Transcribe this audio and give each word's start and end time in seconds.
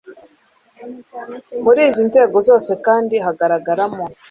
muri 1.63 1.79
izi 1.89 2.03
nzego 2.09 2.37
zose 2.47 2.71
kandi 2.85 3.15
hagaragaramo 3.25 4.03